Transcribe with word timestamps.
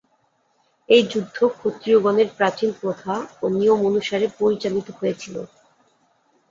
এই 0.89 1.03
যুদ্ধ 1.11 1.37
ক্ষত্রিয়গণের 1.53 2.29
প্রাচীন 2.37 2.69
প্রথা 2.81 3.13
ও 3.41 3.55
নিয়ম 3.57 3.79
অনুসারে 3.89 4.27
পরিচালিত 4.39 4.87
হইয়াছিল। 4.97 5.35